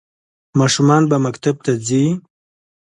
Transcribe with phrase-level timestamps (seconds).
[0.59, 2.03] ماشومان به مکتب ته ځي؟